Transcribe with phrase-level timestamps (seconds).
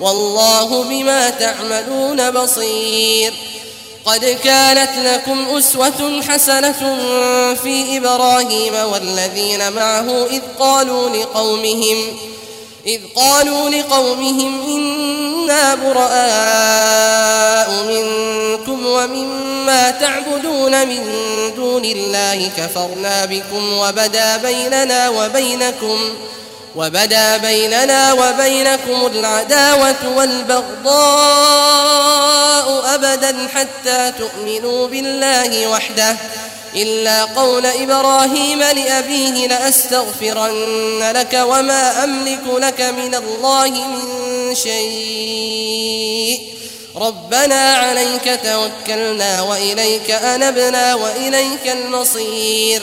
[0.00, 3.32] والله بما تعملون بصير.
[4.04, 6.72] قد كانت لكم أسوة حسنة
[7.54, 11.96] في إبراهيم والذين معه إذ قالوا لقومهم
[12.86, 16.10] إذ قالوا لقومهم إنا براء
[17.84, 21.04] منكم ومما تعبدون من
[21.56, 25.98] دون الله كفرنا بكم وبدا بيننا وبينكم
[26.76, 31.00] وبدا بيننا وبينكم العداوة والبغضاء
[32.94, 36.16] أبدا حتى تؤمنوا بالله وحده.
[36.76, 46.40] إلا قول إبراهيم لأبيه لأستغفرن لك وما أملك لك من الله من شيء.
[46.96, 52.82] ربنا عليك توكلنا وإليك أنبنا وإليك المصير.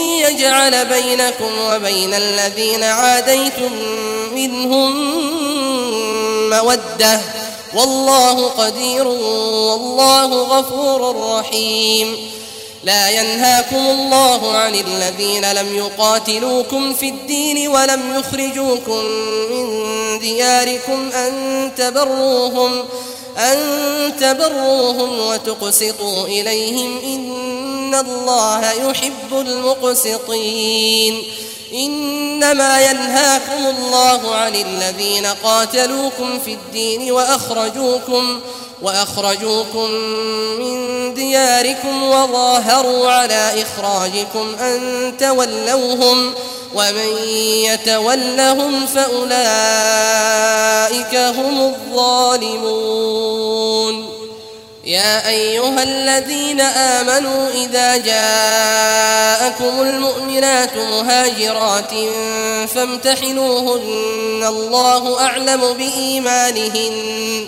[0.41, 3.71] يجعل بينكم وبين الذين عاديتم
[4.33, 4.91] منهم
[6.49, 7.21] مودة.
[7.73, 12.31] والله قدير والله غفور رحيم.
[12.83, 19.05] لا ينهاكم الله عن الذين لم يقاتلوكم في الدين ولم يخرجوكم
[19.51, 22.85] من دياركم أن تبروهم.
[23.37, 23.57] أن
[24.19, 31.23] تبروهم وتقسطوا إليهم إن الله يحب المقسطين.
[31.73, 38.39] إنما ينهاكم الله عن الذين قاتلوكم في الدين وأخرجوكم
[38.81, 39.91] وأخرجوكم
[40.59, 46.33] من دياركم وظاهروا على إخراجكم أن تولوهم
[46.75, 47.17] ومن
[47.65, 49.35] يتولهم فأولئك
[51.15, 53.01] هم الظالمون.
[54.83, 61.93] يا أيها الذين آمنوا إذا جاءكم المؤمنات مهاجرات
[62.75, 67.47] فامتحنوهن الله أعلم بإيمانهن.